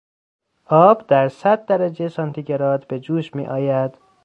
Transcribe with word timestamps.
آب 0.69 1.07
در 1.07 1.29
صد 1.29 1.65
درجهی 1.65 2.09
سانتیگراد 2.09 2.87
به 2.87 2.99
جوش 2.99 3.35
میآید. 3.35 3.97